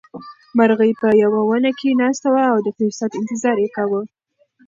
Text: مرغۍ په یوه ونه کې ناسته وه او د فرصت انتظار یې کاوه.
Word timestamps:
مرغۍ 0.57 0.91
په 1.01 1.07
یوه 1.23 1.41
ونه 1.45 1.71
کې 1.79 1.97
ناسته 2.01 2.27
وه 2.33 2.43
او 2.51 2.57
د 2.65 2.67
فرصت 2.77 3.11
انتظار 3.21 3.57
یې 3.63 3.69
کاوه. 3.75 4.01